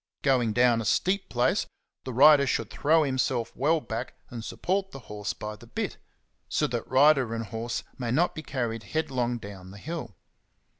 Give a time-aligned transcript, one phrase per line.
[0.23, 1.67] Going down a steep place,
[2.05, 5.97] the rider should throw himself well back, and support the horse by the bit,
[6.49, 10.15] so that rider and horse may not be carried headlong down the hill.